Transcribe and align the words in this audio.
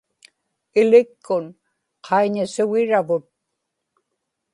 ilikkun 0.83 1.45
qaiñasugiravut 2.07 3.25